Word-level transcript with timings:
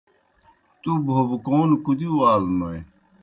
تُوْ 0.81 0.91
بھوبکون 1.05 1.69
کُدِیؤ 1.83 2.17
آلوْنوئے؟ 2.31 2.79